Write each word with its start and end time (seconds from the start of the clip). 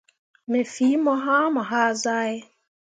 Me 0.49 0.59
fii 0.73 0.95
mo 1.03 1.13
hãã 1.23 1.43
mo 1.53 1.61
hazahe. 1.71 2.37